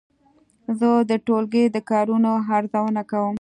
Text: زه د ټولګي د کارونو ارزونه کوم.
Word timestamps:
زه 0.79 0.89
د 1.09 1.11
ټولګي 1.25 1.65
د 1.75 1.77
کارونو 1.89 2.31
ارزونه 2.57 3.01
کوم. 3.11 3.29